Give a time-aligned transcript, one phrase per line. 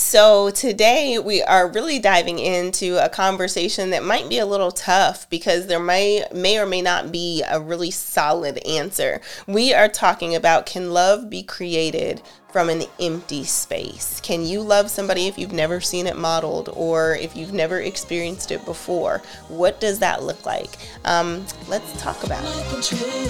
[0.00, 5.28] So, today we are really diving into a conversation that might be a little tough
[5.28, 9.20] because there may may or may not be a really solid answer.
[9.48, 14.20] We are talking about can love be created from an empty space?
[14.20, 18.50] Can you love somebody if you've never seen it modeled or if you've never experienced
[18.50, 19.22] it before?
[19.48, 20.78] What does that look like?
[21.04, 22.84] Um, let's talk about it.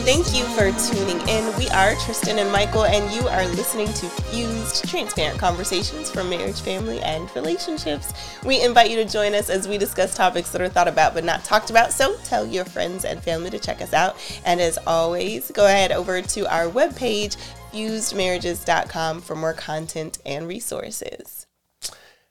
[0.05, 1.57] Thank you for tuning in.
[1.59, 6.61] We are Tristin and Michael, and you are listening to Fused Transparent Conversations for Marriage,
[6.61, 8.13] Family, and Relationships.
[8.45, 11.25] We invite you to join us as we discuss topics that are thought about but
[11.25, 11.93] not talked about.
[11.93, 14.17] So tell your friends and family to check us out.
[14.45, 17.37] And as always, go ahead over to our webpage,
[17.73, 21.47] fusedmarriages.com for more content and resources.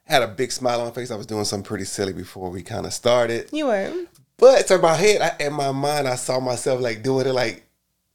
[0.03, 1.11] Had a big smile on my face.
[1.11, 3.49] I was doing something pretty silly before we kind of started.
[3.51, 3.93] You were.
[4.37, 7.65] But in my head, I, in my mind, I saw myself like doing it like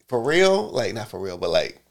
[0.08, 1.82] for real, like not for real, but like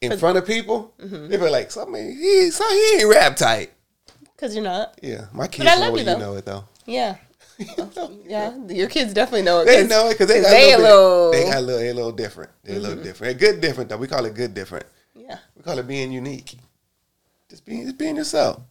[0.00, 0.92] in front of people.
[1.00, 1.28] Mm-hmm.
[1.28, 3.72] They were like, "So I mean, he, so he ain't rap tight."
[4.34, 4.98] Because you're not.
[5.02, 6.06] Yeah, my kids I love it.
[6.06, 6.64] you, You know it though.
[6.86, 7.16] Yeah.
[8.26, 8.56] Yeah.
[8.68, 9.66] Your kids definitely know it.
[9.66, 11.92] They know it because they got they a little, bit, they got a little, a
[11.92, 12.50] little different.
[12.62, 13.04] They a little mm-hmm.
[13.04, 13.38] different.
[13.38, 13.96] They're good different though.
[13.96, 14.86] We call it good different.
[15.14, 15.38] Yeah.
[15.56, 16.56] We call it being unique.
[17.48, 18.62] Just being, just being yourself.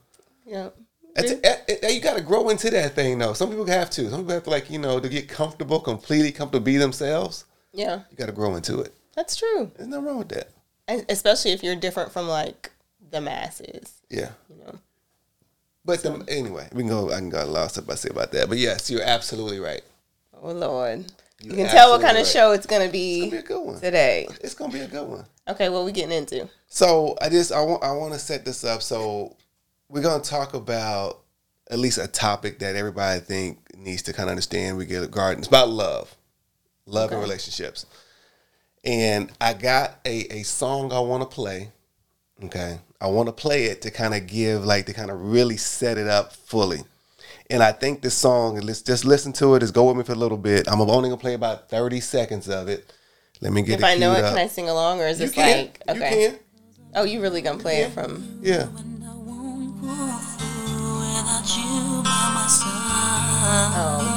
[0.46, 0.70] Yeah.
[1.16, 1.32] That's
[1.94, 3.34] you got to grow into that thing though.
[3.34, 4.10] Some people have to.
[4.10, 7.46] Some people have to like you know to get comfortable, completely comfortable, be themselves.
[7.74, 8.02] Yeah.
[8.10, 8.94] You got to grow into it.
[9.16, 9.72] That's true.
[9.76, 10.50] There's nothing wrong with that.
[10.88, 12.72] And especially if you're different from like
[13.12, 14.32] the masses, Yeah.
[14.50, 14.80] you know.
[15.86, 17.12] But the, anyway, we can go.
[17.12, 18.50] I can go a lot of stuff I say about that.
[18.50, 19.82] But yes, you're absolutely right.
[20.42, 21.06] Oh Lord.
[21.42, 22.32] You, You're can tell what kind of right.
[22.32, 23.22] show it's gonna be.
[23.24, 23.80] It's gonna be a good one.
[23.80, 24.28] today.
[24.42, 25.26] It's gonna be a good one.
[25.48, 26.50] Okay, what we getting into?
[26.68, 28.82] So I just I want I want to set this up.
[28.82, 29.38] So
[29.88, 31.22] we're gonna talk about
[31.72, 34.78] at least a topic that everybody I think needs to kind of understand.
[34.78, 35.40] We get garden.
[35.40, 36.14] It's about love,
[36.86, 37.86] love and relationships.
[38.84, 41.72] And I got a a song I want to play.
[42.46, 45.58] Okay, I want to play it to kind of give like to kind of really
[45.58, 46.84] set it up fully.
[47.50, 49.60] And I think this song, let's just listen to it.
[49.60, 50.68] Just go with me for a little bit.
[50.72, 52.94] I'm only gonna play about 30 seconds of it.
[53.42, 54.36] Let me get If it I know it, up.
[54.36, 55.58] can I sing along or is you this can.
[55.58, 56.28] like You okay?
[56.30, 56.40] can.
[56.96, 58.68] Oh, you really gonna play it from Yeah.
[58.68, 58.86] Without
[61.58, 64.16] you by my side, oh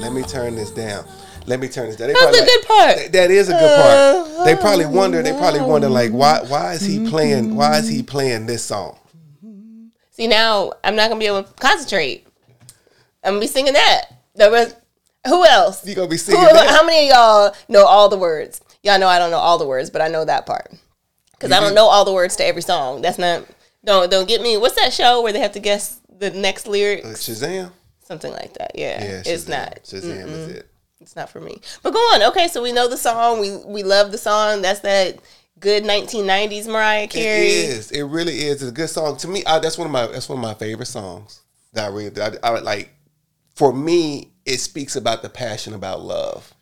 [0.00, 1.06] Let me turn this down.
[1.46, 2.08] Let me turn this down.
[2.08, 2.96] They That's probably the good part.
[2.96, 4.28] That- that is a good part.
[4.28, 4.44] Uh-huh.
[4.44, 5.22] They probably wonder.
[5.22, 7.08] They probably wonder like why why is he mm-hmm.
[7.08, 8.98] playing why is he playing this song?
[9.44, 9.86] Mm-hmm.
[10.10, 12.26] See now I'm not gonna be able to concentrate.
[13.24, 14.04] I'm gonna be singing that.
[14.36, 14.76] The rest,
[15.26, 15.84] who else?
[15.86, 16.68] You gonna be Who, singing that?
[16.68, 18.60] how many of y'all know all the words?
[18.82, 20.70] Y'all know I don't know all the words, but I know that part.
[21.32, 23.02] Because I don't know all the words to every song.
[23.02, 23.44] That's not
[23.84, 24.56] don't don't get me.
[24.56, 27.04] What's that show where they have to guess the next lyric?
[27.04, 27.72] Uh, Shazam.
[28.08, 28.72] Something like that.
[28.74, 29.04] Yeah.
[29.04, 29.48] Yeah, it's Shazam.
[29.50, 29.84] not.
[29.84, 30.70] Shazam is it.
[31.00, 31.60] It's not for me.
[31.82, 32.22] But go on.
[32.30, 33.38] Okay, so we know the song.
[33.38, 34.62] We we love the song.
[34.62, 35.18] That's that
[35.60, 37.48] good 1990s Mariah It Carey.
[37.48, 37.90] is.
[37.90, 38.62] It really is.
[38.62, 39.18] It's a good song.
[39.18, 41.42] To me, I, that's one of my that's one of my favorite songs.
[41.74, 42.94] That I really I, I like.
[43.54, 46.54] For me, it speaks about the passion about love.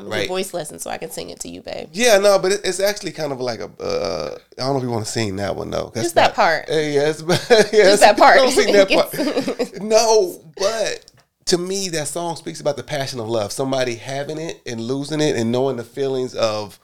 [0.00, 0.22] I'm gonna Right.
[0.22, 1.88] get voice lessons so I can sing it to you, babe.
[1.92, 3.70] Yeah, no, but it, it's actually kind of like a.
[3.82, 5.90] Uh, I don't know if you want to sing that one though.
[5.94, 6.68] That's Just that part.
[6.70, 8.36] Uh, yes, but yes, that part.
[8.36, 9.82] Don't sing that part.
[9.82, 11.04] no, but
[11.46, 13.52] to me, that song speaks about the passion of love.
[13.52, 16.78] Somebody having it and losing it, and knowing the feelings of,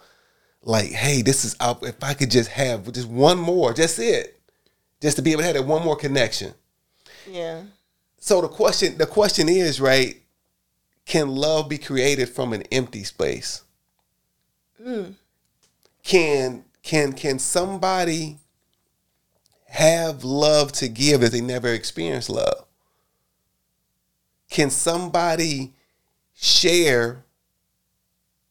[0.62, 1.56] like, hey, this is.
[1.60, 4.38] out If I could just have just one more, just it,
[5.00, 6.52] just to be able to have that one more connection.
[7.30, 7.62] Yeah.
[8.18, 10.16] So the question, the question is, right?
[11.06, 13.62] Can love be created from an empty space?
[14.84, 15.14] Mm.
[16.02, 18.38] Can can can somebody
[19.68, 22.66] have love to give that they never experienced love?
[24.50, 25.72] Can somebody
[26.34, 27.24] share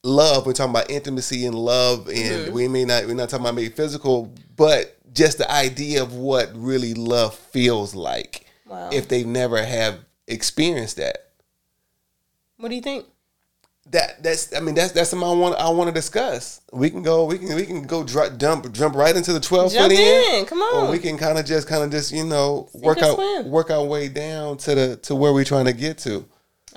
[0.03, 0.45] love?
[0.45, 2.53] We're talking about intimacy and love, and mm-hmm.
[2.53, 6.51] we may not we're not talking about maybe physical, but just the idea of what
[6.55, 8.89] really love feels like Wow.
[8.91, 11.24] if they never have experienced that.
[12.65, 13.05] What do you think?
[13.91, 16.61] That that's I mean that's that's something I want I want to discuss.
[16.73, 19.71] We can go we can we can go dr- jump jump right into the twelve
[19.71, 20.39] Jump foot in.
[20.39, 20.45] in.
[20.47, 20.89] Come Or on.
[20.89, 23.51] we can kind of just kind of just you know work out swim.
[23.51, 26.25] work our way down to the to where we're trying to get to.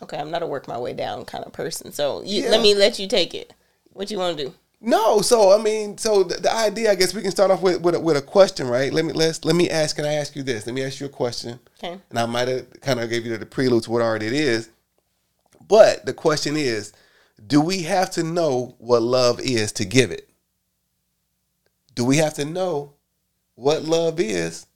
[0.03, 1.91] Okay, I'm not a work my way down kind of person.
[1.93, 2.51] So you, Yeah.
[2.51, 3.55] let me let you take it.
[3.95, 4.53] What you want to do?
[4.83, 7.81] No, so I mean, so the, the idea, I guess, we can start off with
[7.81, 8.93] with a, with a question, right?
[8.93, 9.97] Let me let's let me ask.
[9.97, 10.67] Can I ask you this?
[10.67, 11.99] Let me ask you a question, Okay.
[12.11, 14.69] and I might have kind of gave you the prelude to what already it is.
[15.69, 16.93] But the question is,
[17.47, 20.29] do we have to know what love is to give it?
[21.95, 22.95] Do we have to know
[23.55, 24.67] what love is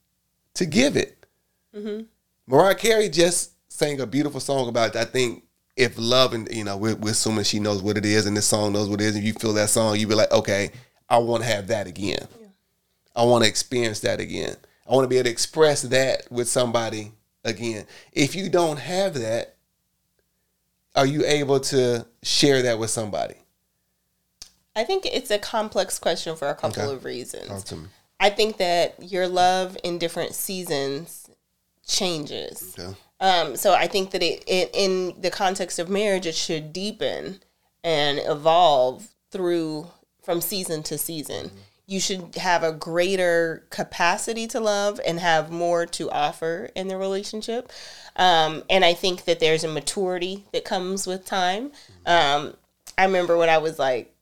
[0.55, 1.27] to give it?
[1.75, 2.05] Mm-hmm.
[2.47, 4.95] Mariah Carey just sang a beautiful song about.
[4.97, 5.45] I think
[5.77, 8.47] if love and you know we're, we're assuming she knows what it is, and this
[8.47, 9.17] song knows what it is.
[9.17, 10.71] If you feel that song, you be like, okay,
[11.09, 12.29] I want to have that again.
[13.15, 14.57] I want to experience that again.
[14.87, 17.13] I want to be able to express that with somebody
[17.45, 17.87] again.
[18.13, 19.52] If you don't have that,
[20.95, 23.35] are you able to share that with somebody?
[24.75, 26.93] I think it's a complex question for a couple Okay.
[26.95, 27.49] of reasons.
[27.49, 27.89] Talk to me.
[28.21, 31.29] I think that your love in different seasons
[31.87, 32.75] changes.
[32.79, 32.97] Okay.
[33.21, 37.41] Um, so I think that it, it in the context of marriage, it should deepen
[37.85, 39.89] and evolve through
[40.23, 41.51] from season to season.
[41.87, 46.97] You should have a greater capacity to love and have more to offer in the
[46.97, 47.71] relationship.
[48.17, 51.73] Um, and I think that there's a maturity that comes with time.
[52.07, 52.55] Um,
[52.97, 54.15] I remember when I was like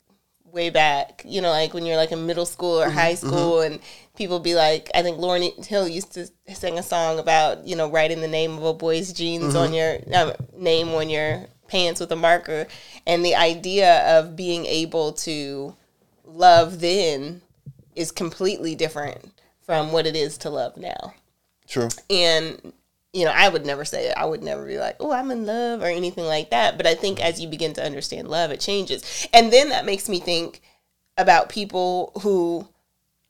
[0.52, 3.80] way back, you know, like when you're like in middle school or high school and
[4.16, 7.90] people be like, I think Lauryn Hill used to sing a song about, you know,
[7.90, 12.10] writing the name of a boy's jeans on your um, name on your pants with
[12.12, 12.66] a marker.
[13.06, 15.74] And the idea of being able to
[16.24, 17.42] love then
[18.00, 19.32] is completely different
[19.62, 21.14] from what it is to love now.
[21.68, 21.88] True.
[22.08, 22.72] And
[23.12, 24.14] you know, I would never say it.
[24.16, 26.76] I would never be like, "Oh, I'm in love" or anything like that.
[26.76, 30.08] But I think as you begin to understand love, it changes, and then that makes
[30.08, 30.60] me think
[31.18, 32.68] about people who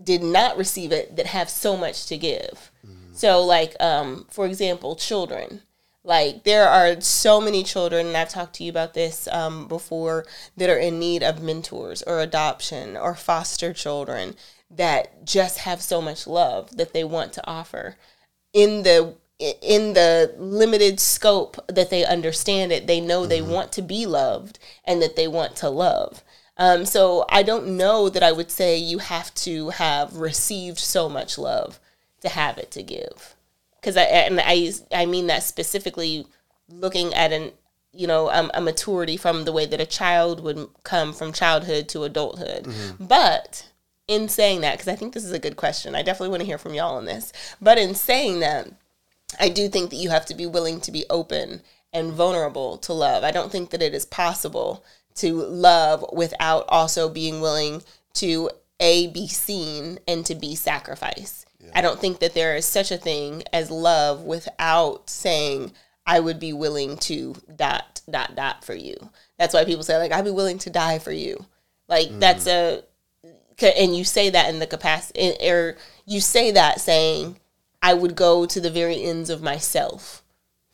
[0.02, 2.70] did not receive it that have so much to give.
[3.12, 5.60] So, like, um, for example, children.
[6.02, 10.24] Like, there are so many children, and I've talked to you about this um, before,
[10.56, 14.36] that are in need of mentors or adoption or foster children
[14.70, 17.96] that just have so much love that they want to offer
[18.52, 22.86] in the in the limited scope that they understand it.
[22.86, 26.22] They know they want to be loved and that they want to love.
[26.56, 31.08] Um, so i don't know that i would say you have to have received so
[31.08, 31.80] much love
[32.20, 33.34] to have it to give.
[33.80, 36.26] Because i and i i mean that specifically
[36.68, 37.52] looking at an
[37.92, 41.88] you know um, a maturity from the way that a child would come from childhood
[41.88, 42.66] to adulthood.
[42.98, 43.68] But
[44.10, 46.46] in saying that because i think this is a good question i definitely want to
[46.46, 48.68] hear from y'all on this but in saying that
[49.38, 51.62] I do think that you have to be willing to be open
[51.92, 53.22] and vulnerable to love.
[53.24, 54.84] I don't think that it is possible
[55.16, 57.82] to love without also being willing
[58.14, 61.44] to a be seen and to be sacrifice.
[61.74, 65.72] I don't think that there is such a thing as love without saying
[66.04, 68.96] I would be willing to dot dot dot for you.
[69.38, 71.44] That's why people say like I'd be willing to die for you.
[71.86, 72.18] Like mm.
[72.18, 72.82] that's a
[73.62, 75.76] and you say that in the capacity or
[76.06, 77.38] you say that saying
[77.82, 80.22] I would go to the very ends of myself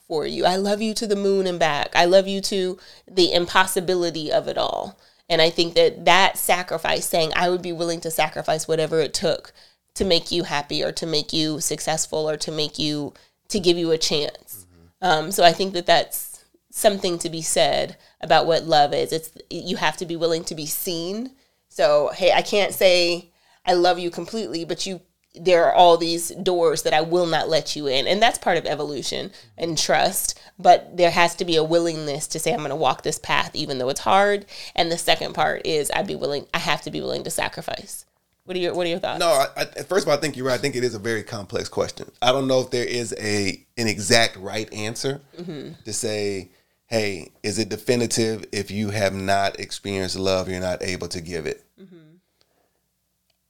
[0.06, 0.44] for you.
[0.44, 1.94] I love you to the moon and back.
[1.94, 2.78] I love you to
[3.10, 4.98] the impossibility of it all.
[5.28, 9.12] And I think that that sacrifice, saying I would be willing to sacrifice whatever it
[9.12, 9.52] took
[9.94, 13.14] to make you happy or to make you successful or to make you,
[13.48, 14.66] to give you a chance.
[15.02, 19.12] Um, so I think that that's something to be said about what love is.
[19.12, 21.32] It's, you have to be willing to be seen.
[21.76, 23.32] So, hey, I can't say
[23.66, 25.02] I love you completely, but you
[25.38, 28.06] there are all these doors that I will not let you in.
[28.06, 30.40] And that's part of evolution and trust.
[30.58, 33.54] But there has to be a willingness to say, I'm going to walk this path,
[33.54, 34.46] even though it's hard.
[34.74, 38.06] And the second part is I'd be willing, I have to be willing to sacrifice.
[38.44, 39.20] What are your, what are your thoughts?
[39.20, 40.54] No, I, I, first of all, I think you're right.
[40.54, 42.10] I think it is a very complex question.
[42.22, 45.72] I don't know if there is a an exact right answer mm-hmm.
[45.84, 46.52] to say,
[46.86, 51.44] hey, is it definitive if you have not experienced love, you're not able to give
[51.44, 51.65] it?
[51.80, 52.16] Mm-hmm.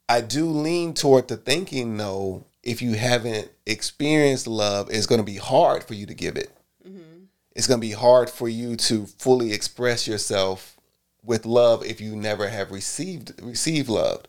[0.08, 5.24] I do lean toward the thinking, though, if you haven't experienced love, it's going to
[5.24, 6.50] be hard for you to give it.
[6.86, 7.24] Mm-hmm.
[7.54, 10.76] It's going to be hard for you to fully express yourself
[11.24, 14.22] with love if you never have received received love.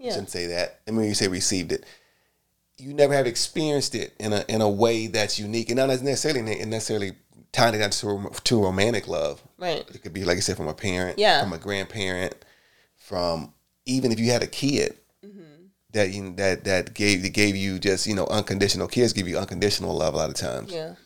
[0.00, 0.80] I shouldn't say that.
[0.86, 1.84] I mean, you say received it.
[2.76, 6.42] You never have experienced it in a in a way that's unique, and not necessarily
[6.64, 9.42] necessarily it down to, to romantic love.
[9.58, 9.88] Right.
[9.94, 11.40] It could be, like I said, from a parent, Yeah.
[11.42, 12.34] from a grandparent,
[13.04, 13.52] from
[13.86, 15.66] even if you had a kid Mm-hmm.
[15.92, 18.88] that you that that gave that gave you just you know unconditional.
[18.88, 20.70] Kids give you unconditional love a lot of times.
[20.72, 20.96] Yeah.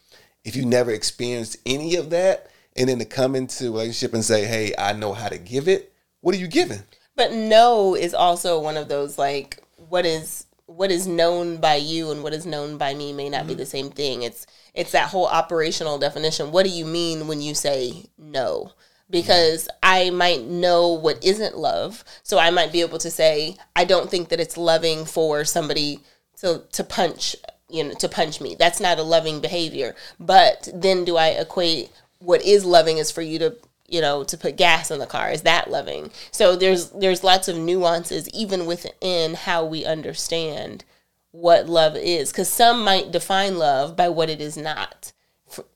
[0.45, 4.25] If you never experienced any of that, and then to come into a relationship and
[4.25, 6.83] say, "Hey, I know how to give it," what are you giving?
[7.15, 12.11] But no is also one of those like what is what is known by you
[12.11, 14.23] and what is known by me may not be the same thing.
[14.23, 16.51] It's it's that whole operational definition.
[16.51, 18.73] What do you mean when you say no?
[19.11, 22.05] Because I might know what isn't love.
[22.23, 26.01] So I might be able to say I don't think that it's loving for somebody
[26.41, 27.35] to to punch
[27.69, 28.55] you know to punch me.
[28.59, 29.95] That's not a loving behavior.
[30.21, 33.57] But then do I equate what is loving is for you to
[33.89, 37.49] you know to put gas in the car is that loving so there's there's lots
[37.49, 40.85] of nuances even within how we understand
[41.31, 45.13] what love is because some might define love by what it is not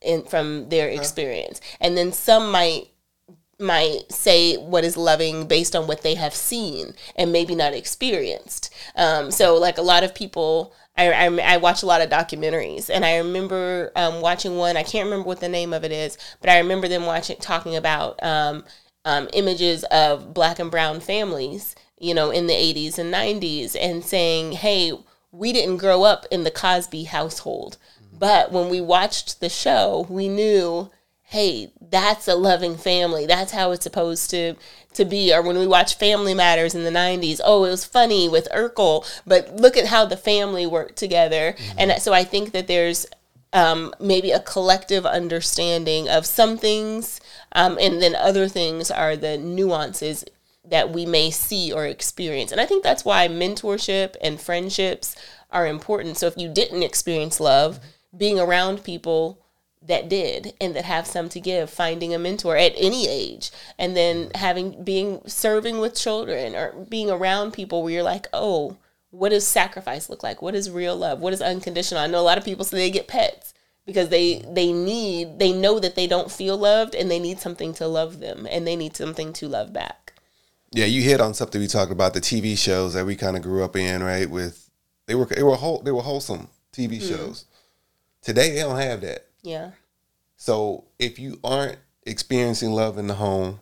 [0.02, 1.00] in, from their uh-huh.
[1.00, 2.88] experience and then some might
[3.62, 8.74] might say what is loving based on what they have seen and maybe not experienced.
[8.96, 12.90] Um, so, like a lot of people, I, I, I watch a lot of documentaries,
[12.90, 14.76] and I remember um, watching one.
[14.76, 17.76] I can't remember what the name of it is, but I remember them watching talking
[17.76, 18.64] about um,
[19.04, 24.04] um, images of black and brown families, you know, in the '80s and '90s, and
[24.04, 24.92] saying, "Hey,
[25.30, 27.78] we didn't grow up in the Cosby household,
[28.12, 30.90] but when we watched the show, we knew."
[31.32, 33.24] Hey, that's a loving family.
[33.24, 34.54] That's how it's supposed to
[34.92, 35.32] to be.
[35.32, 39.06] Or when we watch Family Matters in the '90s, oh, it was funny with Urkel,
[39.26, 41.54] but look at how the family worked together.
[41.78, 43.06] And so I think that there's
[43.54, 47.18] um, maybe a collective understanding of some things,
[47.52, 50.26] um, and then other things are the nuances
[50.68, 52.52] that we may see or experience.
[52.52, 55.16] And I think that's why mentorship and friendships
[55.50, 56.18] are important.
[56.18, 57.80] So if you didn't experience love,
[58.16, 59.41] being around people
[59.86, 63.96] that did and that have some to give finding a mentor at any age and
[63.96, 68.76] then having being serving with children or being around people where you're like oh
[69.10, 72.22] what does sacrifice look like what is real love what is unconditional i know a
[72.22, 73.52] lot of people say they get pets
[73.84, 77.74] because they they need they know that they don't feel loved and they need something
[77.74, 80.02] to love them and they need something to love back
[80.74, 83.42] Yeah, you hit on something we talked about the TV shows that we kind of
[83.42, 84.28] grew up in, right?
[84.28, 84.70] With
[85.06, 87.08] they were they were whole, they were wholesome TV mm-hmm.
[87.08, 87.44] shows.
[88.22, 89.26] Today they don't have that.
[89.42, 89.70] Yeah
[90.36, 93.60] So if you aren't experiencing love in the home,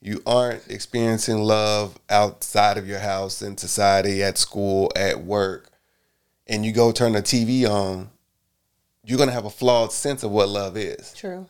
[0.00, 5.70] you aren't experiencing love outside of your house in society, at school, at work,
[6.46, 8.10] and you go turn the TV on,
[9.04, 11.12] you're gonna have a flawed sense of what love is.
[11.12, 11.46] true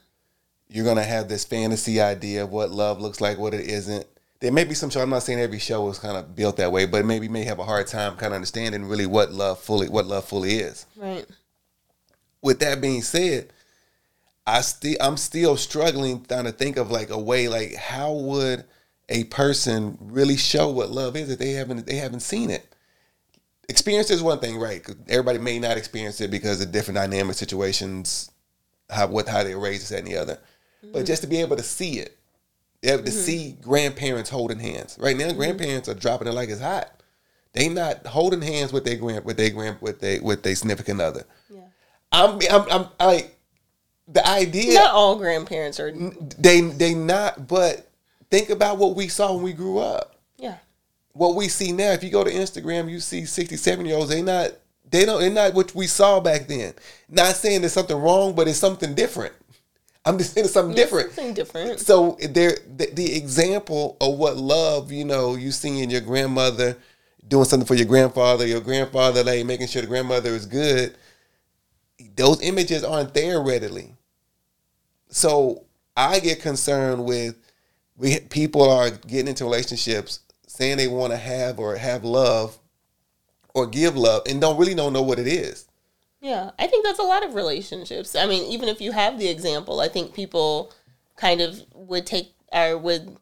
[0.68, 4.06] You're gonna have this fantasy idea of what love looks like, what it isn't.
[4.40, 5.02] There may be some show.
[5.02, 7.58] I'm not saying every show is kind of built that way, but maybe may have
[7.58, 11.26] a hard time kind of understanding really what love fully what love fully is right
[12.42, 13.52] with that being said,
[14.46, 18.64] I still I'm still struggling trying to think of like a way like how would
[19.08, 22.66] a person really show what love is if they haven't they haven't seen it.
[23.68, 24.84] Experience is one thing, right?
[25.08, 28.30] everybody may not experience it because of different dynamic situations,
[28.88, 30.38] how what how they raised this and the other.
[30.82, 31.04] But mm-hmm.
[31.04, 32.16] just to be able to see it,
[32.82, 33.06] to mm-hmm.
[33.06, 34.96] see grandparents holding hands.
[34.98, 35.36] Right now, mm-hmm.
[35.36, 36.90] grandparents are dropping it like it's hot.
[37.52, 41.00] They not holding hands with their grand with their grand with their with their significant
[41.00, 41.24] other.
[42.12, 43.36] I'm, I'm, I'm like
[44.08, 44.74] the idea.
[44.74, 47.46] not all grandparents are They, they not.
[47.46, 47.88] But
[48.30, 50.16] think about what we saw when we grew up.
[50.36, 50.56] yeah
[51.12, 51.92] What we see now.
[51.92, 54.10] If you go to Instagram, you see 67 year olds.
[54.10, 54.50] They not.
[54.90, 55.20] They don't.
[55.20, 56.74] They're not what we saw back then.
[57.08, 59.34] Not saying there's something wrong, but it's something different.
[60.04, 61.12] I'm just saying it's something different.
[61.12, 66.00] something different So there, the, the example of what love, you know, you seeing your
[66.00, 66.76] grandmother
[67.28, 70.96] doing something for your grandfather, your grandfather like making sure the grandmother is good.
[72.16, 73.94] Those images aren't there readily.
[75.08, 75.64] So
[75.96, 77.36] I get concerned with
[77.96, 82.58] we people are getting into relationships saying they want to have or have love
[83.54, 85.66] or give love and don't really don't know what it is.
[86.20, 88.14] Yeah, I think that's a lot of relationships.
[88.14, 90.72] I mean, even if you have the example, I think people
[91.16, 93.16] kind of would take or would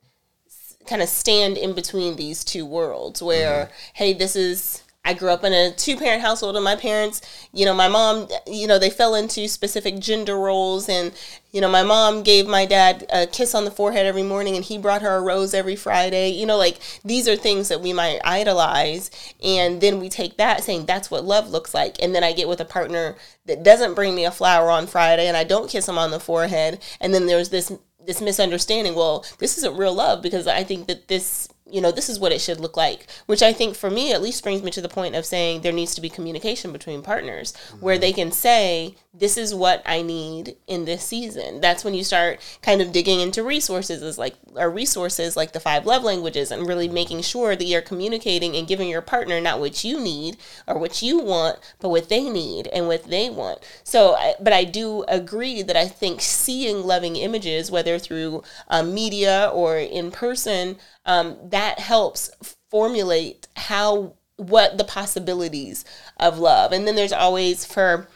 [0.86, 3.72] kind of stand in between these two worlds where, mm-hmm.
[3.94, 4.82] hey, this is.
[5.04, 8.28] I grew up in a two parent household, and my parents, you know, my mom,
[8.46, 10.86] you know, they fell into specific gender roles.
[10.86, 11.12] And,
[11.50, 14.64] you know, my mom gave my dad a kiss on the forehead every morning, and
[14.64, 16.28] he brought her a rose every Friday.
[16.28, 19.10] You know, like these are things that we might idolize.
[19.42, 21.96] And then we take that saying that's what love looks like.
[22.02, 25.26] And then I get with a partner that doesn't bring me a flower on Friday,
[25.26, 26.82] and I don't kiss him on the forehead.
[27.00, 27.72] And then there's this
[28.06, 32.08] this misunderstanding well this isn't real love because i think that this you know this
[32.08, 34.70] is what it should look like which i think for me at least brings me
[34.70, 38.00] to the point of saying there needs to be communication between partners where mm-hmm.
[38.00, 41.60] they can say this is what i need in this season.
[41.60, 45.60] That's when you start kind of digging into resources is like or resources like the
[45.60, 49.60] five love languages and really making sure that you're communicating and giving your partner not
[49.60, 53.58] what you need or what you want but what they need and what they want.
[53.84, 59.50] So but i do agree that i think seeing loving images whether through um, media
[59.52, 62.30] or in person um, that helps
[62.70, 65.84] formulate how what the possibilities
[66.18, 66.70] of love.
[66.70, 68.08] And then there's always for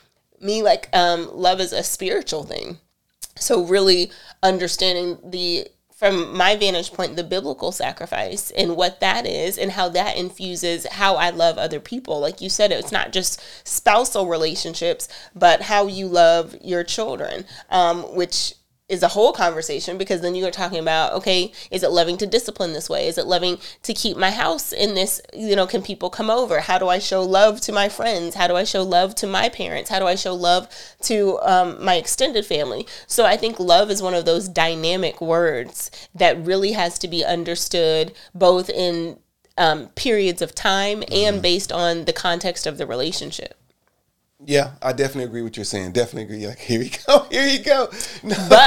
[0.42, 2.78] me like um, love is a spiritual thing.
[3.36, 4.10] So really
[4.42, 9.88] understanding the from my vantage point the biblical sacrifice and what that is and how
[9.88, 12.18] that infuses how i love other people.
[12.20, 18.02] Like you said it's not just spousal relationships but how you love your children um,
[18.16, 18.54] which
[18.92, 22.26] is a whole conversation because then you are talking about okay is it loving to
[22.26, 23.08] discipline this way?
[23.08, 26.60] Is it loving to keep my house in this you know can people come over?
[26.60, 28.34] How do i show love to my friends?
[28.34, 29.88] How do i show love to my parents?
[29.88, 30.68] How do i show love
[31.02, 32.86] to um, my extended family?
[33.06, 37.24] So i think love is one of those dynamic words that really has to be
[37.24, 39.18] understood both in
[39.56, 43.61] um, periods of time and based on the context of the relationship
[44.46, 45.92] Yeah, I definitely agree with you're saying.
[45.92, 46.46] Definitely agree.
[46.46, 47.88] Like, here you go, here you go.
[48.22, 48.58] No, But-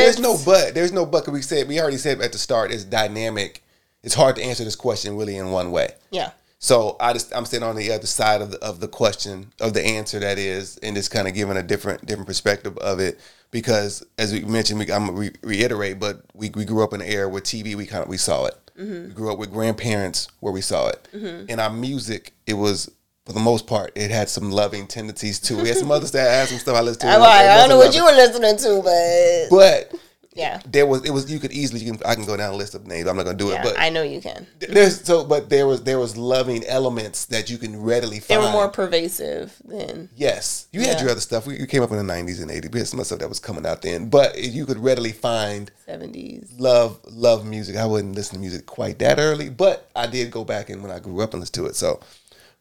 [0.00, 0.74] there's no but.
[0.74, 1.24] There's no but.
[1.24, 2.70] 'cause We said we already said at the start.
[2.72, 3.62] It's dynamic.
[4.02, 5.88] It's hard to answer this question really in one way.
[6.10, 9.52] yeah So I just I'm sitting on the other side of the of the question
[9.60, 13.00] of the answer that is, and just kind of giving a different different perspective of
[13.00, 13.18] it
[13.50, 17.06] because as we mentioned, we, I'm re- reiterate, but we, we grew up in an
[17.06, 18.54] era where TV we kind of we saw it.
[18.78, 19.08] Mm-hmm.
[19.08, 21.08] We grew up with grandparents where we saw it.
[21.12, 22.90] In our music, it was
[23.26, 25.58] for the most part it had some loving tendencies too.
[25.58, 25.62] it.
[25.62, 27.08] We had some other stuff, I had some stuff I listened to.
[27.08, 30.00] I'm like, I don't know what you were listening to, but but
[30.34, 32.56] yeah, there was it was you could easily you can, I can go down a
[32.56, 33.06] list of names.
[33.06, 34.46] I'm not gonna do yeah, it, but I know you can.
[34.58, 38.42] there's so but there was there was loving elements that you can readily find.
[38.42, 41.46] They were more pervasive than Yes, you had your other stuff.
[41.46, 42.72] We, you came up in the '90s and '80s.
[42.72, 46.58] We had some stuff that was coming out then, but you could readily find 70s.
[46.58, 47.76] love, love music.
[47.76, 50.90] I wouldn't listen to music quite that early, but I did go back and when
[50.90, 51.76] I grew up and listen to it.
[51.76, 52.00] So,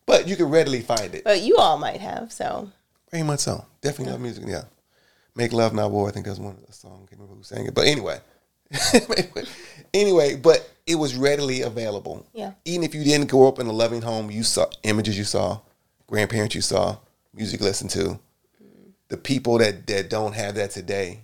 [0.05, 1.24] but you can readily find it.
[1.24, 2.69] But you all might have, so
[3.12, 3.65] Very much so.
[3.81, 4.43] Definitely love music.
[4.48, 4.63] Yeah,
[5.36, 7.10] "Make Love Not War." I think that's one of the songs.
[7.10, 8.19] Can't remember who sang it, but anyway,
[9.93, 12.25] anyway, but it was readily available.
[12.33, 12.53] Yeah.
[12.65, 15.60] Even if you didn't grow up in a loving home, you saw images you saw,
[16.07, 16.98] grandparents you saw,
[17.33, 18.19] music listened to.
[19.10, 21.22] The people that that don't have that today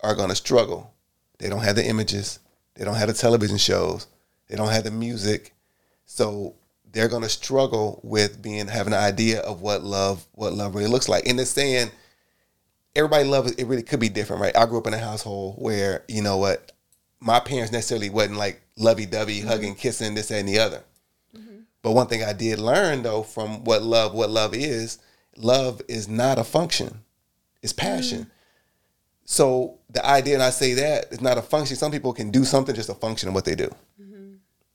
[0.00, 0.92] are going to struggle.
[1.38, 2.38] They don't have the images.
[2.74, 4.06] They don't have the television shows.
[4.48, 5.54] They don't have the music.
[6.06, 6.54] So
[6.96, 10.88] they're going to struggle with being having an idea of what love what love really
[10.88, 11.26] looks like.
[11.26, 11.90] And it's saying
[12.94, 13.60] everybody love it.
[13.60, 14.56] It really could be different, right?
[14.56, 16.72] I grew up in a household where you know what,
[17.20, 19.48] my parents necessarily wasn't like lovey dovey, mm-hmm.
[19.48, 20.82] hugging, kissing, this that, and the other.
[21.36, 21.58] Mm-hmm.
[21.82, 24.98] But one thing I did learn though from what love what love is,
[25.36, 27.02] love is not a function,
[27.62, 27.94] it's mm-hmm.
[27.94, 28.30] passion.
[29.26, 31.76] So the idea, and I say that it's not a function.
[31.76, 33.70] Some people can do something just a function of what they do.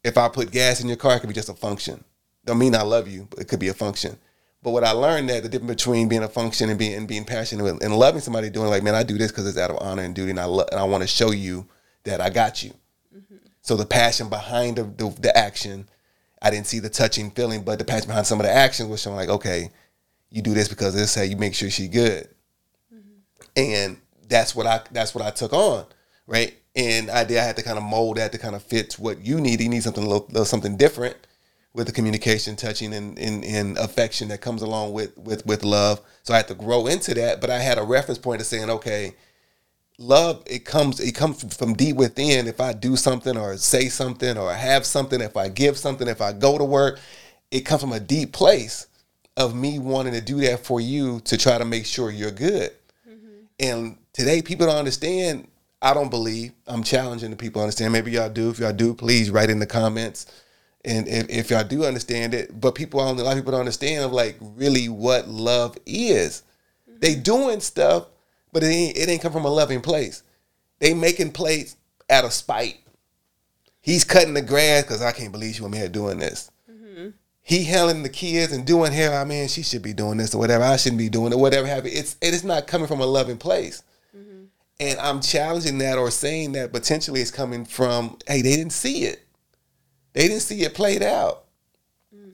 [0.03, 2.03] If I put gas in your car, it could be just a function.
[2.45, 4.17] Don't mean I love you, but it could be a function.
[4.63, 7.25] But what I learned that the difference between being a function and being and being
[7.25, 10.03] passionate and- loving somebody, doing like, man, I do this because it's out of honor
[10.03, 11.67] and duty, and I lo- and I want to show you
[12.03, 12.73] that I got you.
[13.15, 13.35] Mm-hmm.
[13.61, 15.87] So the passion behind the, the the action,
[16.41, 19.01] I didn't see the touching feeling, but the passion behind some of the actions was
[19.01, 19.71] showing like, okay,
[20.29, 22.27] you do this because this how you make sure she good
[22.93, 23.09] mm-hmm.
[23.57, 25.85] and that's what I that's what I took on,
[26.25, 26.55] right?
[26.75, 29.25] And I did I had to kind of mold that to kind of fit what
[29.25, 29.59] you need.
[29.59, 31.17] You need something a little, little something different
[31.73, 36.01] with the communication, touching, and, and and affection that comes along with with with love.
[36.23, 38.69] So I had to grow into that, but I had a reference point of saying,
[38.69, 39.15] okay,
[39.97, 42.47] love it comes it comes from deep within.
[42.47, 46.21] If I do something or say something or have something, if I give something, if
[46.21, 46.99] I go to work,
[47.51, 48.87] it comes from a deep place
[49.37, 52.71] of me wanting to do that for you to try to make sure you're good.
[53.07, 53.27] Mm-hmm.
[53.59, 55.47] And today, people don't understand.
[55.81, 56.51] I don't believe.
[56.67, 57.93] I'm challenging the people to understand.
[57.93, 58.49] Maybe y'all do.
[58.49, 60.27] If y'all do, please write in the comments.
[60.83, 64.03] And if, if y'all do understand it, but people, a lot of people don't understand
[64.03, 66.43] of like really what love is.
[66.87, 67.23] They mm-hmm.
[67.23, 68.07] doing stuff,
[68.51, 70.23] but it ain't, it ain't come from a loving place.
[70.79, 71.77] They making plays
[72.09, 72.79] out of spite.
[73.81, 76.51] He's cutting the grass because I can't believe she me here doing this
[76.95, 77.09] mm-hmm.
[77.41, 79.17] he handling the kids and doing hair.
[79.17, 80.63] I mean, she should be doing this or whatever.
[80.63, 81.39] I shouldn't be doing it.
[81.39, 81.91] Whatever have it.
[81.91, 83.83] It's it is not coming from a loving place.
[84.15, 84.45] Mm-hmm.
[84.79, 89.05] And I'm challenging that or saying that potentially it's coming from hey, they didn't see
[89.05, 89.20] it.
[90.13, 91.45] They didn't see it played out.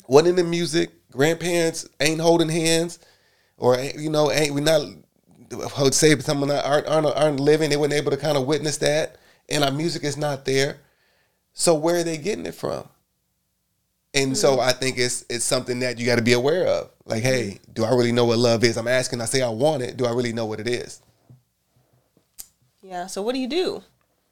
[0.07, 0.91] Wasn't in the music.
[1.11, 2.99] Grandparents ain't holding hands,
[3.57, 4.81] or you know, ain't we not?
[5.51, 7.69] I would say someone that aren't, aren't aren't living.
[7.69, 9.17] They weren't able to kind of witness that,
[9.49, 10.77] and our music is not there.
[11.53, 12.87] So where are they getting it from?
[14.13, 14.69] And so mm-hmm.
[14.69, 16.89] I think it's it's something that you got to be aware of.
[17.05, 18.77] Like, hey, do I really know what love is?
[18.77, 19.21] I'm asking.
[19.21, 19.97] I say I want it.
[19.97, 21.01] Do I really know what it is?
[22.81, 23.07] Yeah.
[23.07, 23.83] So what do you do?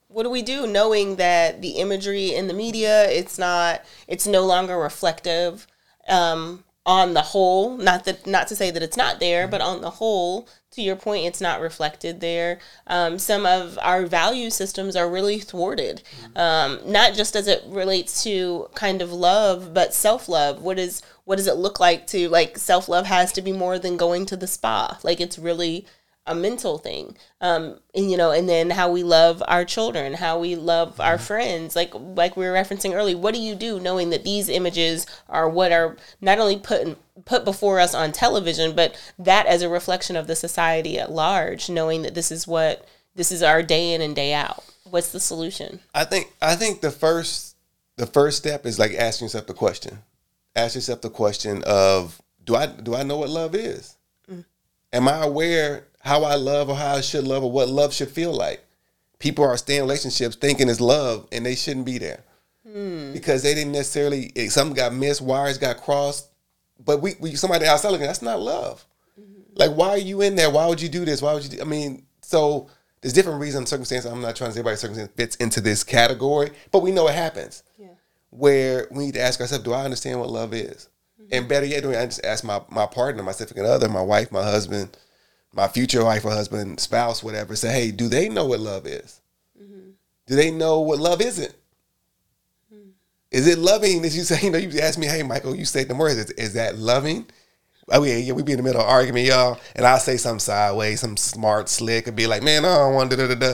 [0.07, 4.45] What do we do knowing that the imagery in the media it's not it's no
[4.45, 5.67] longer reflective
[6.07, 7.77] um, on the whole?
[7.77, 10.95] Not that not to say that it's not there, but on the whole, to your
[10.95, 12.59] point, it's not reflected there.
[12.87, 16.03] Um, some of our value systems are really thwarted,
[16.35, 20.61] um, not just as it relates to kind of love, but self love.
[20.61, 23.79] What is what does it look like to like self love has to be more
[23.79, 24.99] than going to the spa?
[25.03, 25.85] Like it's really
[26.27, 30.39] a mental thing um and you know and then how we love our children how
[30.39, 34.09] we love our friends like like we were referencing earlier what do you do knowing
[34.09, 38.75] that these images are what are not only put in, put before us on television
[38.75, 42.87] but that as a reflection of the society at large knowing that this is what
[43.15, 44.63] this is our day in and day out.
[44.83, 45.79] What's the solution?
[45.93, 47.55] I think I think the first
[47.95, 49.99] the first step is like asking yourself the question.
[50.55, 53.97] Ask yourself the question of do I do I know what love is?
[54.93, 58.09] Am I aware how I love or how I should love or what love should
[58.09, 58.63] feel like?
[59.17, 62.23] People are staying in relationships thinking it's love and they shouldn't be there.
[62.71, 63.11] Hmm.
[63.11, 66.29] Because they didn't necessarily something got missed, wires got crossed.
[66.83, 68.85] But we, we somebody outside looking, that's not love.
[69.19, 69.53] Mm-hmm.
[69.55, 70.51] Like, why are you in there?
[70.51, 71.21] Why would you do this?
[71.21, 71.49] Why would you?
[71.49, 72.69] Do, I mean, so
[73.01, 74.11] there's different reasons, circumstances.
[74.11, 77.15] I'm not trying to say everybody's circumstance fits into this category, but we know it
[77.15, 77.63] happens.
[77.79, 77.87] Yeah.
[78.29, 80.89] Where we need to ask ourselves, do I understand what love is?
[81.19, 81.29] Mm-hmm.
[81.31, 84.31] And better yet, do I just ask my my partner, my significant other, my wife,
[84.31, 84.97] my husband,
[85.55, 87.55] my future wife or husband, spouse, whatever.
[87.55, 89.21] Say, hey, do they know what love is?
[90.27, 91.53] Do they know what love isn't?
[93.31, 94.03] Is it loving?
[94.05, 96.17] As you say, you know, you ask me, hey, Michael, you say the words.
[96.17, 97.25] Is, is that loving?
[97.89, 100.39] Oh, mean, yeah, we be in the middle of argument, y'all, and I say something
[100.39, 103.53] sideways, some smart, slick, and be like, man, I don't want da da da da.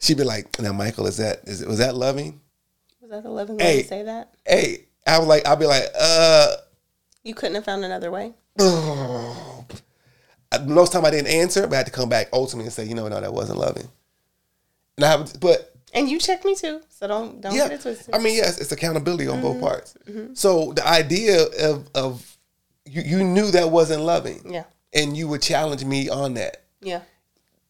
[0.00, 2.40] She'd be like, now, Michael, is that is was that loving?
[3.00, 3.82] Was that the loving way Hey.
[3.82, 4.34] to say that?
[4.44, 6.56] Hey, I was like, I'll be like, uh,
[7.22, 8.32] You couldn't have found another way?
[10.58, 12.94] most time I didn't answer, but I had to come back ultimately and say, you
[12.94, 13.88] know, no, that wasn't loving.
[14.96, 17.80] And I have, but And you checked me too, so don't don't yeah, get it
[17.82, 18.14] twisted.
[18.14, 19.42] I mean, yes, it's accountability on Mm-hmm.
[19.42, 19.94] both parts.
[20.34, 22.36] So the idea of of
[22.84, 26.62] you, you knew that wasn't loving, yeah, and you would challenge me on that.
[26.80, 27.02] yeah,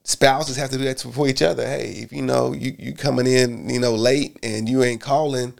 [0.05, 1.64] Spouses have to do that for each other.
[1.66, 5.55] Hey, if you know you you coming in, you know, late and you ain't calling,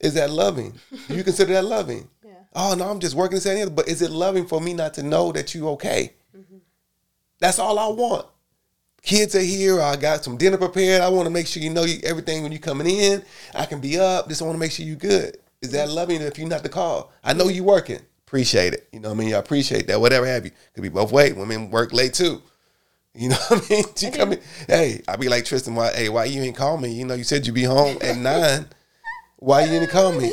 [0.00, 0.78] is that loving?
[1.08, 2.08] Do you consider that loving?
[2.24, 2.32] Yeah.
[2.54, 3.70] Oh no, I'm just working this and the other.
[3.70, 6.14] But is it loving for me not to know that you okay?
[7.38, 8.26] That's all I want.
[9.02, 9.80] Kids are here.
[9.80, 11.02] I got some dinner prepared.
[11.02, 13.22] I want to make sure you know you, everything when you coming in.
[13.54, 14.28] I can be up.
[14.28, 15.36] Just want to make sure you good.
[15.62, 17.12] Is that loving if you not the call?
[17.22, 18.00] I know you working.
[18.26, 18.88] Appreciate it.
[18.92, 19.34] You know what I mean?
[19.34, 20.00] I appreciate that.
[20.00, 20.50] Whatever have you.
[20.74, 21.34] Could be both ways.
[21.34, 22.42] Women work late too.
[23.18, 23.84] You know what I mean?
[23.96, 24.40] She come in.
[24.66, 25.74] Hey, I be like Tristin.
[25.74, 25.90] Why?
[25.90, 26.92] Hey, why you ain't call me?
[26.92, 28.66] You know, you said you be home at nine.
[29.36, 30.30] Why you didn't call me?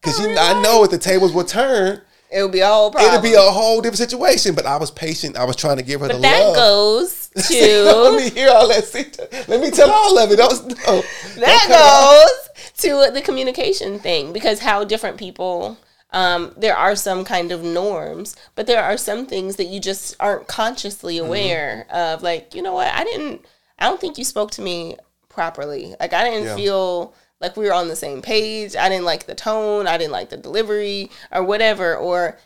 [0.00, 3.12] Because you, I know if the tables would turn, it would be a whole problem.
[3.12, 4.54] it'd be a whole different situation.
[4.54, 5.36] But I was patient.
[5.36, 6.56] I was trying to give her but the that love.
[6.56, 8.84] goes Let me hear all that.
[8.84, 9.04] See,
[9.48, 10.36] Let me tell all of it.
[10.36, 11.02] Don't, no.
[11.40, 12.26] that
[12.58, 15.78] goes to the communication thing because how different people
[16.12, 20.14] um, there are some kind of norms but there are some things that you just
[20.20, 21.26] aren't consciously Mm-hmm.
[21.26, 23.44] aware of like you know what i didn't
[23.78, 24.96] i don't think you spoke to me
[25.28, 26.56] properly like i didn't Yeah.
[26.56, 28.76] feel like we were on the same page.
[28.76, 29.86] I didn't like the tone.
[29.86, 31.96] I didn't like the delivery or whatever.
[31.96, 32.38] Or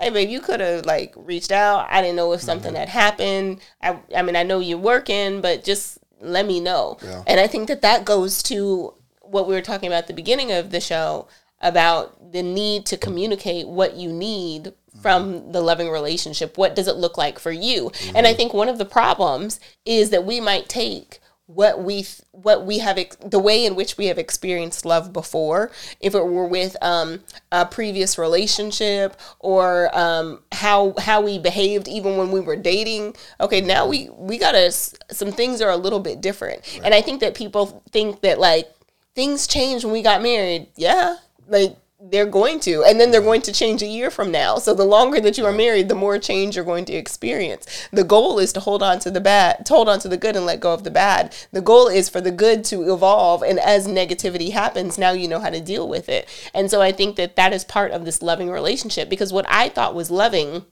[0.00, 1.86] hey babe you could have like reached out.
[1.90, 2.78] I didn't know if something Mm-hmm.
[2.80, 3.60] had happened.
[3.82, 6.96] I i mean i know you're working but just let me know.
[7.02, 7.22] Yeah.
[7.26, 10.50] and i think that that goes to what we were talking about at the beginning
[10.52, 11.28] of the show
[11.60, 16.56] about the need to communicate what you need from the loving relationship.
[16.58, 17.92] What does it look like for you?
[18.14, 22.64] And i think one of the problems is that we might take what we what
[22.64, 26.76] we have the way in which we have experienced love before if it were with
[26.82, 33.16] um, a previous relationship or um, how how we behaved even when we were dating
[33.40, 36.62] okay now we we gotta some things are a little bit different.
[36.84, 38.70] And i think that people think that like
[39.18, 40.68] things changed when we got married.
[40.76, 41.16] Yeah.
[41.48, 41.76] Like
[42.10, 44.56] they're going to and then they're going to change a year from now.
[44.56, 47.88] So the longer that you are married the more change you're going to experience.
[47.92, 50.36] The goal is to hold on to the bad to hold on to the good
[50.36, 51.34] and let go of the bad.
[51.52, 55.40] The goal is for the good to evolve and as negativity happens now you know
[55.40, 56.28] how to deal with it.
[56.54, 59.68] And so i think that that is part of this loving relationship because what i
[59.68, 60.64] thought was loving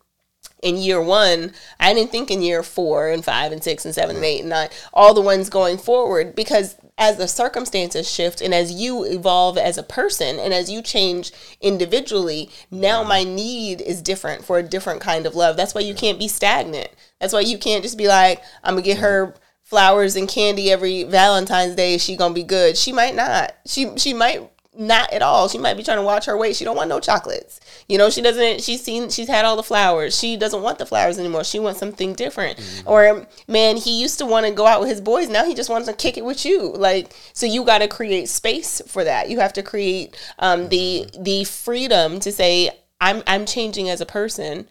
[0.63, 4.17] in year one, I didn't think in year four and five and six and seven
[4.17, 8.55] and eight and nine, all the ones going forward, because as the circumstances shift and
[8.55, 11.31] as you evolve as a person and as you change
[11.61, 15.57] individually, now my need is different for a different kind of love.
[15.57, 16.89] That's why you can't be stagnant.
[17.21, 21.03] That's why you can't just be like, I'm gonna get her flowers and candy every
[21.03, 21.95] Valentine's Day.
[21.95, 22.79] Is she gonna be good?
[22.79, 23.55] She might not.
[23.67, 25.49] She she might not at all.
[25.49, 26.57] She might be trying to watch her weight.
[26.57, 27.61] She don't want no chocolates.
[27.89, 28.63] You know, she doesn't.
[28.63, 29.11] She's seen.
[29.11, 30.19] She's had all the flowers.
[30.19, 31.45] She doesn't want the flowers anymore.
[31.45, 32.59] She wants something different.
[32.87, 35.29] Or man, he used to want to go out with his boys.
[35.29, 36.73] Now he just wants to kick it with you.
[36.73, 39.31] Like so, you got to create space for that.
[39.31, 44.07] You have to create um, the the freedom to say, I'm I'm changing as a
[44.07, 44.67] person,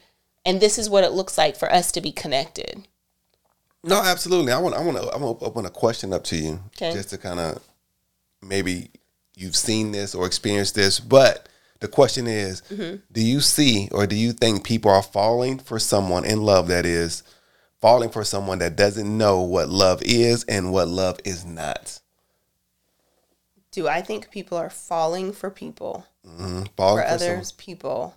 [0.46, 2.88] and this is what it looks like for us to be connected.
[3.84, 4.52] No, absolutely.
[4.52, 4.76] I want.
[4.76, 5.04] I want to.
[5.04, 6.91] I want to open a question up to you, Okay.
[6.91, 7.62] just to kind of
[8.41, 8.89] maybe
[9.36, 11.48] you've seen this or experienced this, but
[11.80, 12.98] the question is, Mm-hmm.
[13.12, 16.86] do you see or do you think people are falling for someone in love that
[16.86, 17.21] is
[17.82, 22.00] falling for someone that doesn't know what love is and what love is not?
[23.71, 26.69] Do I think people are falling for people Mhm.
[26.76, 28.15] Falling for for, someone others people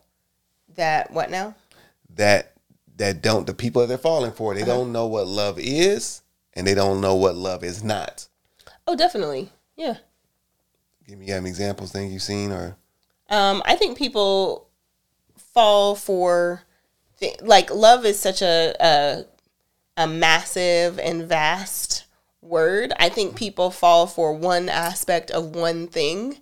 [0.77, 1.55] that what now?
[2.15, 2.53] that
[2.97, 4.61] that don't the people that they're falling for Uh-huh.
[4.61, 6.23] they don't know what love is
[6.55, 8.27] and they don't know what love is not.
[8.87, 9.53] Oh, definitely.
[9.77, 9.99] Yeah.
[11.09, 12.77] Give me any examples, things you've seen, or
[13.31, 14.69] Um, I think people
[15.55, 16.63] fall for
[17.19, 19.25] th- like love is such a, a
[19.97, 22.05] a massive and vast
[22.43, 22.93] word.
[22.99, 26.41] I think people fall for one aspect of one thing.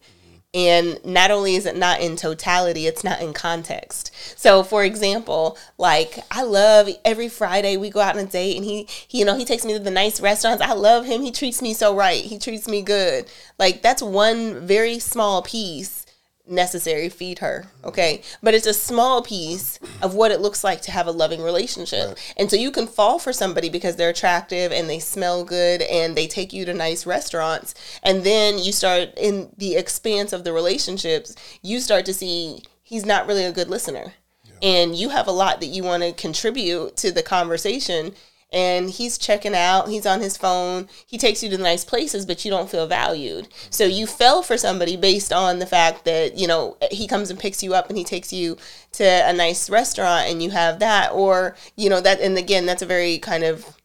[0.56, 4.10] And not only is it not in totality, it's not in context.
[4.38, 8.64] So, for example, like I love every Friday we go out on a date and
[8.64, 10.62] he, he, you know, he takes me to the nice restaurants.
[10.62, 11.20] I love him.
[11.20, 12.24] He treats me so right.
[12.24, 13.26] He treats me good.
[13.58, 16.05] Like that's one very small piece
[16.46, 18.22] necessary feed her okay?
[18.42, 22.18] But it's a small piece of what it looks like to have a loving relationship.
[22.36, 26.16] And so you can fall for somebody because they're attractive and they smell good and
[26.16, 27.74] they take you to nice restaurants.
[28.02, 33.06] And then you start in the expanse of the relationships you start to see he's
[33.06, 34.14] not really a good listener.
[34.62, 38.14] And you have a lot that you want to contribute to the conversation
[38.56, 42.44] and he's checking out he's on his phone he takes you to nice places but
[42.44, 43.48] you don't feel valued.
[43.70, 47.38] So you fell for somebody based on the fact that you know he comes and
[47.38, 48.56] picks you up and he takes you
[48.92, 52.82] to a nice restaurant and you have that or you know that and again that's
[52.82, 53.76] a very kind of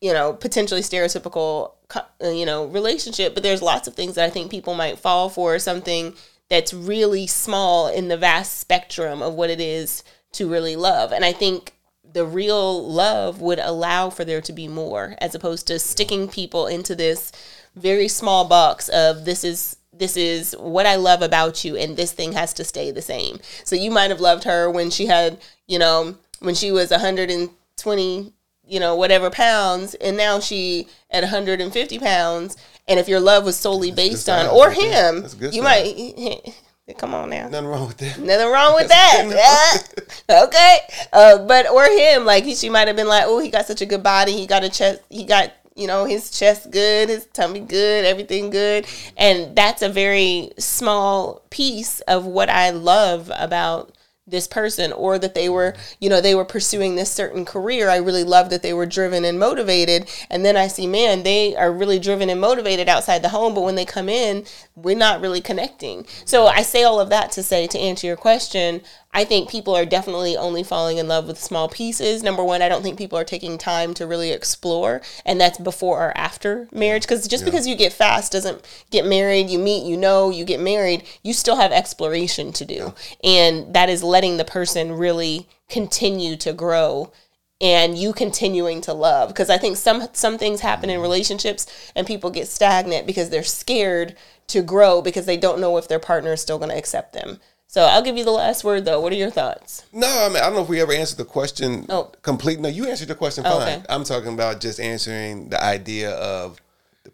[0.00, 4.30] you know potentially stereotypical uh, you know relationship but there's lots of things that i
[4.30, 6.14] think people might fall for something
[6.50, 11.12] that's really small in the vast spectrum of what it is to really love.
[11.12, 11.73] And i think
[12.12, 16.66] the real love would allow for there to be more as opposed to sticking people
[16.66, 17.32] into this
[17.74, 22.12] very small box of this is this is what I love about you and this
[22.12, 23.38] thing has to stay the same.
[23.62, 25.38] So you might have loved her when she had,
[25.68, 28.32] you know, when she was 120,
[28.66, 32.56] you know, whatever pounds and now she at 150 pounds
[32.88, 35.62] and if your love was solely based on or him, you stuff.
[35.62, 36.54] might
[36.92, 37.48] come on now.
[37.48, 38.18] nothing wrong with that.
[38.18, 39.86] Nothing wrong with that.
[40.28, 40.42] Yeah.
[40.44, 40.78] okay.
[41.12, 43.80] Uh, but or him, like he, she might have been like, oh, he got such
[43.80, 44.32] a good body.
[44.32, 45.00] He got a chest.
[45.08, 49.88] He got you know his chest good, his tummy good, everything good, and that's a
[49.88, 53.92] very small piece of what I love about
[54.26, 57.96] this person or that they were you know they were pursuing this certain career i
[57.96, 60.08] really love that they were driven and motivated.
[60.30, 63.64] And then i see man they are really driven and motivated outside the home but
[63.64, 66.06] when they come in we're not really connecting.
[66.24, 68.80] So i say all of that to say to answer your question
[69.14, 72.22] i think people are definitely only falling in love with small pieces.
[72.22, 75.98] Number one i don't think people are taking time to really explore and that's before
[75.98, 79.96] or after marriage because just because you get fast doesn't get married you meet you
[79.96, 82.94] know you get married you still have exploration to do.
[83.22, 87.12] And that is letting the person really continue to grow
[87.60, 91.02] and you continuing to love because i think some some things happen in mm.
[91.02, 95.88] relationships and people get stagnant because they're scared to grow because they don't know if
[95.88, 98.84] their partner is still going to accept them so i'll give you the last word
[98.84, 101.18] though what are your thoughts No, I mean I don't know if we ever answered
[101.18, 102.10] the question Oh.
[102.22, 102.60] complete.
[102.60, 103.78] No, you answered the question Oh, fine.
[103.78, 103.86] okay.
[103.88, 106.60] I'm talking about just answering the idea of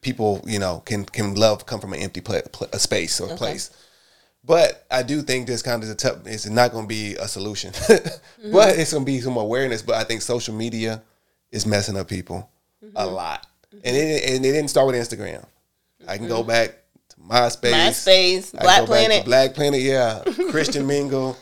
[0.01, 0.41] people.
[0.47, 3.37] You know, can can love come from an empty pla- pla- a space or a
[3.37, 3.71] place?
[4.45, 6.27] But I do think this kind of is a tough.
[6.27, 8.53] It's not going to be a solution, Mm-hmm.
[8.53, 9.83] but it's going to be some awareness.
[9.83, 11.03] But I think social media
[11.53, 12.49] is messing up people
[12.83, 12.97] Mm-hmm.
[12.97, 13.47] a lot,
[13.85, 15.45] and it and it didn't start with Instagram.
[16.09, 16.75] I can go back to
[17.28, 20.22] MySpace, myspace black planet Black Planet, yeah.
[20.50, 21.37] Christian Mingle.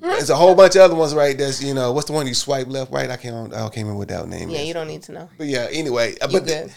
[0.00, 1.36] There's a whole bunch of other ones, right?
[1.36, 3.10] That's you know, what's the one you swipe left, right?
[3.10, 4.68] I can't, I can't remember what that name yeah is.
[4.68, 6.72] you don't need to know But yeah, anyway, uh, You but the,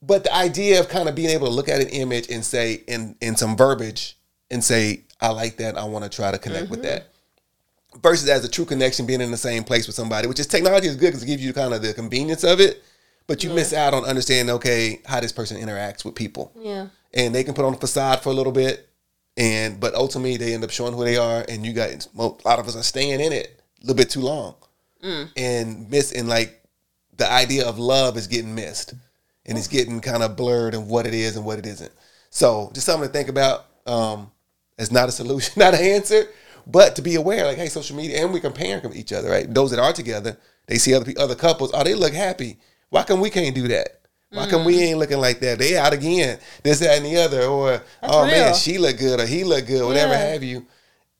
[0.00, 2.84] but the idea of kind of being able to look at an image and say
[2.86, 4.16] in in some verbiage
[4.50, 6.88] and say, I like that, I want to try to connect with Mm-hmm.
[6.88, 7.08] that.
[8.02, 10.86] Versus as a true connection, being in the same place with somebody, which is technology
[10.86, 12.82] is good because it gives you kind of the convenience of it,
[13.28, 17.34] but you miss out on understanding okay how this person interacts with people yeah and
[17.34, 18.88] they can put on a facade for a little bit,
[19.36, 22.58] and but ultimately they end up showing who they are, and you got a lot
[22.58, 24.54] of us are staying in it a little bit too long,
[25.36, 26.62] and miss and like
[27.16, 28.94] the idea of love is getting missed,
[29.46, 31.92] and it's getting kind of blurred and what it is and what it isn't.
[32.30, 33.66] So just something to think about.
[33.86, 34.30] Um,
[34.76, 36.28] it's not a solution, not an answer,
[36.66, 39.52] but to be aware, like hey, social media, and we comparing each other, right?
[39.52, 40.36] Those that are together,
[40.66, 42.58] they see other other couples, oh, they look happy.
[42.90, 44.00] Why come we can't do that?
[44.30, 45.58] Why come we ain't looking like that?
[45.58, 49.26] They out again, this, that, and the other, or oh man, she look good or
[49.26, 50.18] he look good, whatever Yeah.
[50.32, 50.66] have you.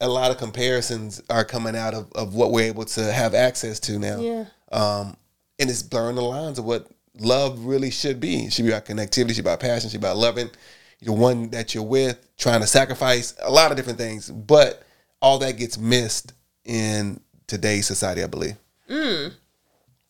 [0.00, 3.80] A lot of comparisons are coming out of, of what we're able to have access
[3.80, 4.20] to now.
[4.20, 4.44] Yeah.
[4.70, 5.16] Um,
[5.58, 6.86] and it's blurring the lines of what
[7.18, 8.44] love really should be.
[8.44, 10.50] It should be about connectivity, it should be about passion, it should be about loving
[11.00, 14.30] the one that you're with, trying to sacrifice a lot of different things.
[14.30, 14.82] But
[15.22, 16.32] all that gets missed
[16.64, 18.56] in today's society, I believe.
[18.88, 19.30] Well,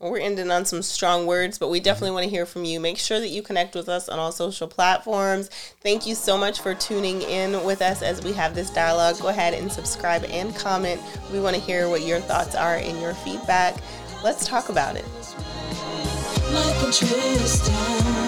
[0.00, 2.14] we're ending on some strong words, but we definitely mm-hmm.
[2.14, 2.78] want to hear from you.
[2.78, 5.48] Make sure that you connect with us on all social platforms.
[5.80, 9.18] Thank you so much for tuning in with us as we have this dialogue.
[9.20, 11.00] Go ahead and subscribe and comment.
[11.32, 13.76] We want to hear what your thoughts are and your feedback.
[14.22, 15.04] Let's talk about it.
[16.52, 18.27] like a Tristin.